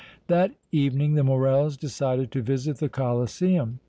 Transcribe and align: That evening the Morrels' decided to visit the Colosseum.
That 0.25 0.55
evening 0.71 1.13
the 1.13 1.23
Morrels' 1.23 1.77
decided 1.77 2.31
to 2.31 2.41
visit 2.41 2.77
the 2.77 2.89
Colosseum. 2.89 3.79